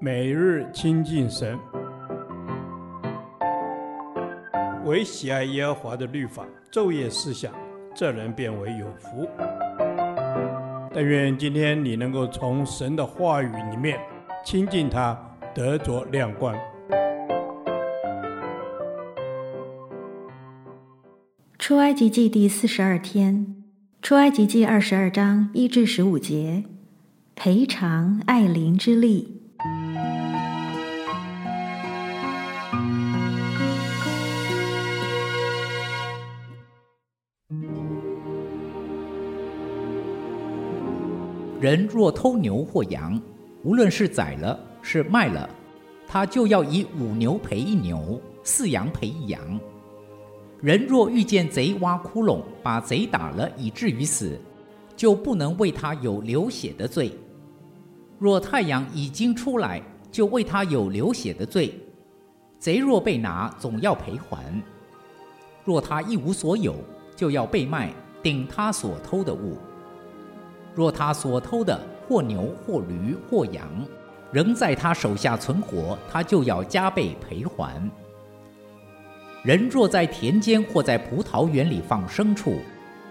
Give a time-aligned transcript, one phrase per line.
[0.00, 1.58] 每日亲近神，
[4.84, 7.52] 唯喜爱耶和华的律法，昼夜思想，
[7.94, 9.28] 这人便为有福。
[10.92, 13.98] 但愿今天你能够从神的话语里面
[14.44, 15.18] 亲近他，
[15.54, 16.54] 得着亮光。
[21.58, 23.64] 出埃及记第四十二天，
[24.02, 26.64] 出埃及记二十二章一至十五节，
[27.34, 29.33] 赔偿爱邻之利。
[41.64, 43.18] 人若偷牛或羊，
[43.62, 45.48] 无论是宰了是卖了，
[46.06, 49.40] 他就要以五牛赔一牛，四羊赔一羊。
[50.60, 54.38] 人若遇见贼挖窟窿，把贼打了以至于死，
[54.94, 57.10] 就不能为他有流血的罪。
[58.18, 59.80] 若太阳已经出来，
[60.12, 61.72] 就为他有流血的罪。
[62.58, 64.62] 贼若被拿，总要赔还。
[65.64, 66.74] 若他一无所有，
[67.16, 67.90] 就要被卖，
[68.22, 69.56] 顶他所偷的物。
[70.74, 73.68] 若他所偷的或牛或驴或羊，
[74.32, 77.90] 仍在他手下存活，他就要加倍赔还。
[79.44, 82.58] 人若在田间或在葡萄园里放牲畜，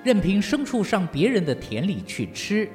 [0.03, 2.67] 任凭牲畜上别人的田里去吃，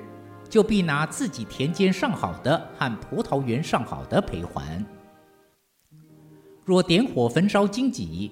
[0.48, 4.84] 就必拿自己田间上好的和葡萄园上好的赔还。
[6.64, 8.30] 若点火焚烧荆棘，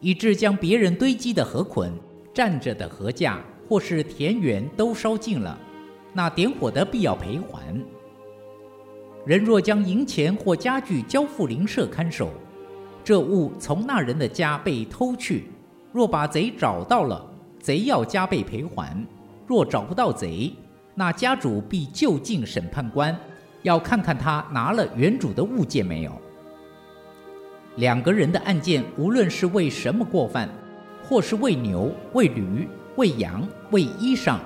[0.00, 1.92] 以致将别人堆积的禾捆、
[2.34, 5.58] 站着的禾架或是田园都烧尽了。
[6.14, 7.60] 那点火的必要赔还。
[9.26, 12.30] 人若将银钱或家具交付邻舍看守，
[13.02, 15.50] 这物从那人的家被偷去，
[15.92, 17.24] 若把贼找到了，
[17.58, 18.94] 贼要加倍赔还；
[19.46, 20.52] 若找不到贼，
[20.94, 23.18] 那家主必就近审判官，
[23.62, 26.12] 要看看他拿了原主的物件没有。
[27.76, 30.48] 两个人的案件，无论是为什么过犯，
[31.02, 34.38] 或是为牛、为驴、为羊、为衣裳。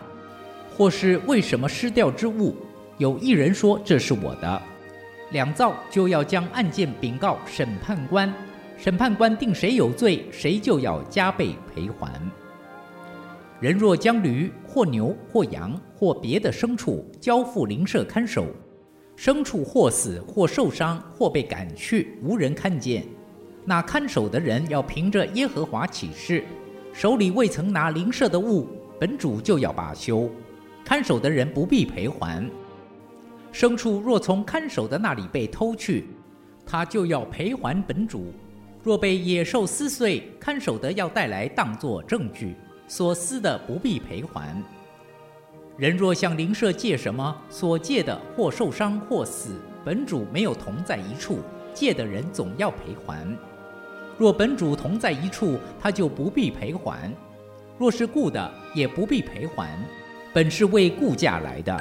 [0.78, 2.54] 或是为什么失掉之物，
[2.98, 4.62] 有一人说这是我的，
[5.32, 8.32] 两造就要将案件禀告审判官，
[8.76, 12.12] 审判官定谁有罪，谁就要加倍赔还。
[13.58, 18.46] 人若将驴或牛或羊或别的牲畜交付邻舍看守，
[19.16, 23.04] 牲畜或死或受伤或被赶去，无人看见，
[23.64, 26.44] 那看守的人要凭着耶和华起誓，
[26.92, 28.68] 手里未曾拿邻舍的物，
[29.00, 30.30] 本主就要罢休。
[30.88, 32.42] 看守的人不必赔还。
[33.52, 36.06] 牲畜若从看守的那里被偷去，
[36.64, 38.32] 他就要赔还本主。
[38.82, 42.54] 若被野兽撕碎，看守的要带来当作证据，
[42.86, 44.56] 所撕的不必赔还。
[45.76, 51.40] 人若向邻舍借什么，所借的或受伤或死，本主没有同在一处，
[51.74, 53.28] 借的人总要赔还。
[54.16, 57.10] 若本主同在一处，他就不必赔还；
[57.76, 59.78] 若是雇的，也不必赔还。
[60.38, 61.76] 本是为顾价来的。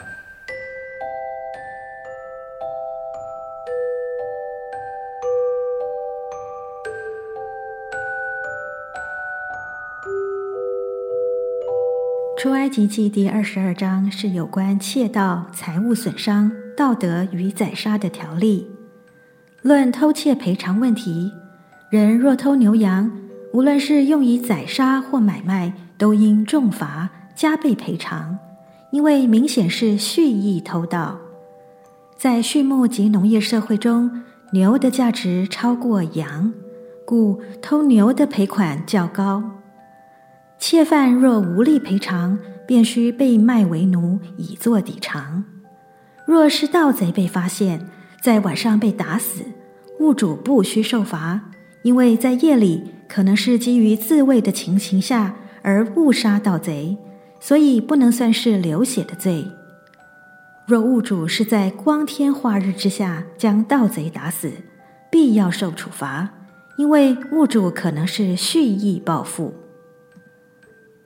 [12.39, 18.71] 出埃及记第二十二章是有关窃盗、财物损伤、道德与宰杀的条例。
[19.61, 21.31] 论偷窃赔偿问题，
[21.91, 23.11] 人若偷牛羊，
[23.53, 27.11] 无论是用以宰杀或买卖，都应重罚。
[27.35, 28.39] 加倍赔偿，
[28.97, 31.19] 因为明显是蓄意偷盗。
[32.17, 36.51] 在畜牧及农业社会中，牛的价值超过羊，
[37.05, 39.43] 故偷牛的赔款较高。
[40.57, 45.43] 窃犯若无力赔偿，便须被卖为奴，以作抵偿。
[46.25, 47.87] 若是盗贼被发现，
[48.23, 49.43] 在晚上被打死，
[49.99, 51.39] 物主不需受罚，
[51.83, 56.97] 因为在夜里可能是基于自卫的情形下而误杀盗贼。
[57.39, 59.47] 所以不能算是流血的罪。
[60.65, 64.51] 若物主是在光天化日之下将盗贼打死，
[65.09, 66.29] 必要受处罚，
[66.77, 69.53] 因为物主可能是蓄意报复。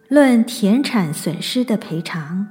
[0.08, 2.48] 论田产损失的赔偿，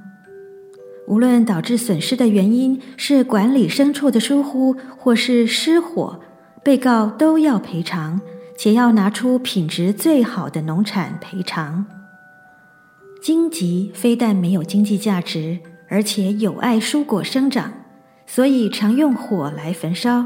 [1.05, 6.21] 无论导致损失的原因是管理牲畜的疏忽，或是失火，
[6.63, 8.21] 被告都要赔偿，
[8.57, 11.85] 且要拿出品质最好的农产赔偿。
[13.21, 17.71] 荆棘非但没有经济价值，而且有碍蔬果生长，
[18.25, 20.25] 所以常用火来焚烧。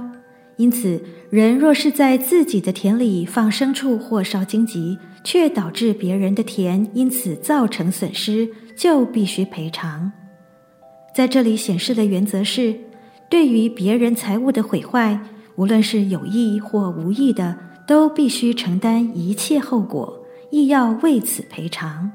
[0.56, 10.09] 因此，人若是在自己的田里放牲畜或烧荆棘，却导致别人的田因此造成损失，就必须赔偿。
[11.13, 12.74] 在这里显示的原则是，
[13.30, 15.19] 对于别人财物的毁坏，
[15.57, 22.09] 无论是有意或无意的，都必须承担一切后果，亦要为此赔偿。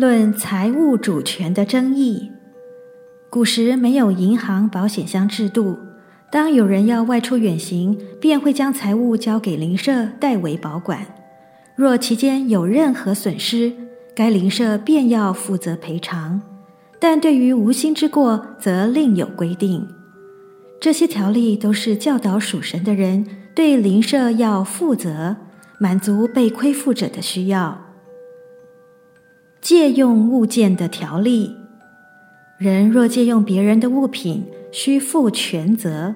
[0.00, 2.32] 论财务主权的争议，
[3.28, 5.76] 古时没有银行保险箱制度，
[6.32, 11.06] 当有人要外出远行，便会将财物交给邻舍代为保管。
[11.76, 13.74] 若其间有任何损失，
[14.16, 16.40] 该邻舍便要负责赔偿。
[16.98, 19.86] 但对于无心之过，则另有规定。
[20.80, 25.36] 这些条例都是教导属神的人对邻舍要负责，
[25.78, 27.89] 满足被亏负者的需要。
[29.60, 31.54] 借用物件的条例，
[32.56, 36.14] 人若借用别人的物品，须负全责。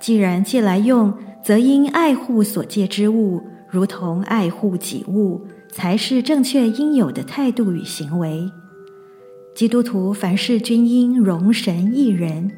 [0.00, 1.14] 既然借来用，
[1.44, 8.50] 则应爱护所借之物，如同爱护己物，才是正确应有的态度与行为。
[9.54, 12.50] 基督徒凡事均应容神一人，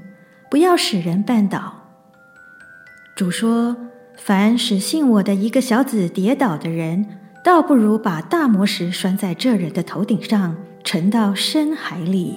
[0.50, 1.91] 不要使人绊倒。
[3.15, 3.77] 主说
[4.17, 7.05] ：“凡使信我的一个小子跌倒的人，”
[7.44, 12.37] 倒不如把大磨石拴在这人的头顶上，沉到深海里。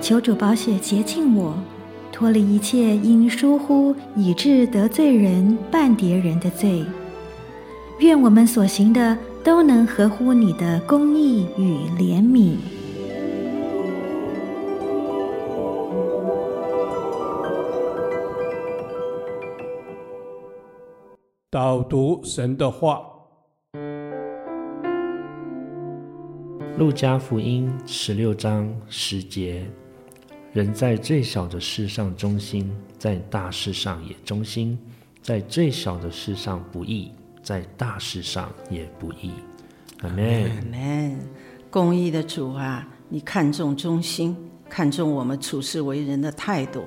[0.00, 1.58] 求主宝血洁净我，
[2.12, 6.84] 脱离一切因疏忽以致得罪人、绊跌人的罪。
[7.98, 12.54] 愿我们所行的都能合乎你的公义与怜悯。
[21.52, 23.02] 导读神的话，
[26.78, 29.68] 《路加福音》十六章十节：
[30.52, 34.78] 人在最小的事上忠心，在大事上也忠心；
[35.20, 37.10] 在最小的事上不义，
[37.42, 39.32] 在大事上也不义。
[40.02, 40.44] 阿门。
[40.44, 41.18] 阿门。
[41.68, 44.36] 公义的主啊，你看重忠心，
[44.68, 46.84] 看重我们处事为人的态度。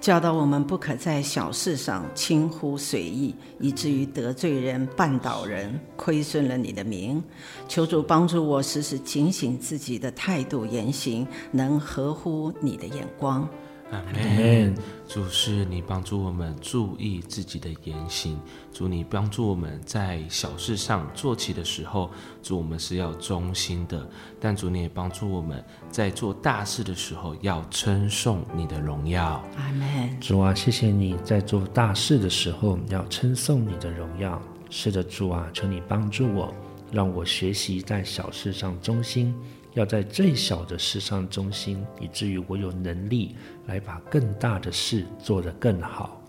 [0.00, 7.22] 教导我们不可在小事上轻忽随意，以至于得罪人、绊倒人，亏损了你的名。
[7.66, 13.46] 求主帮助我，时时警醒自己的态度言行，能合乎你的眼光。
[13.90, 14.74] 阿门。
[15.08, 18.38] 主是你帮助我们注意自己的言行，
[18.70, 22.10] 主你帮助我们在小事上做起的时候，
[22.42, 23.98] 主我们是要忠心的；
[24.38, 29.42] 但主你也帮助我们在做大事的时候要称颂你的荣耀。
[29.56, 30.20] 阿门。
[30.20, 34.40] 主啊，谢谢你在做大事的时候要称颂你的荣耀。
[34.68, 36.52] 是的，主啊，求你帮助我，
[36.92, 39.34] 让我学习在小事上忠心。
[39.74, 43.36] 要在最小的事上忠心，以至于我有能力
[43.66, 46.20] 来把更大的事做得更好。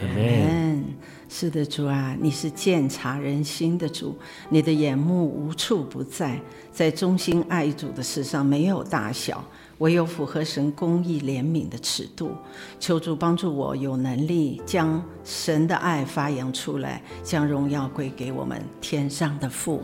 [0.00, 0.84] 阿门。
[1.28, 4.16] 是的，主啊，你是鉴察人心的主，
[4.48, 6.40] 你的眼目无处不在，
[6.72, 9.44] 在忠心爱主的事上没有大小，
[9.78, 12.32] 唯有符合神公义怜悯的尺度。
[12.78, 19.82] 求主帮助我有能力将神的爱发扬出来，将荣耀归给我们天上的父。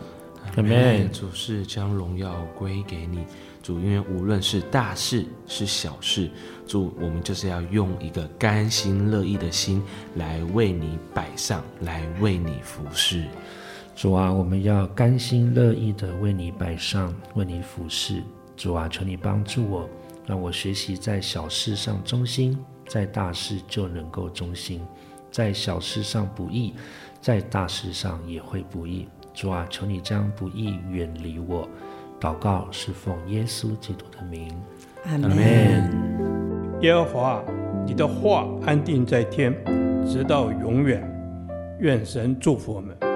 [1.11, 3.25] 主是将荣耀归给你，
[3.61, 6.29] 主，因为无论是大事是小事，
[6.67, 9.81] 主，我们就是要用一个甘心乐意的心
[10.15, 13.25] 来为你摆上，来为你服侍。
[13.95, 18.21] 主啊，我们要甘心乐意的为你摆上，为你服侍。
[18.55, 19.89] 主啊，求你帮助我，
[20.25, 24.79] 让我学习在小事上忠心，在大事就能够忠心；
[25.31, 26.73] 在小事上不易，
[27.21, 29.07] 在大事上也会不义。
[29.33, 31.67] 主啊，求你将不义远离我。
[32.19, 34.49] 祷告是奉耶稣基督的名。
[35.05, 36.79] 阿门。
[36.81, 37.43] 耶和华，
[37.85, 39.53] 你的话安定在天，
[40.05, 41.09] 直到永远。
[41.79, 43.12] 愿神祝福我们。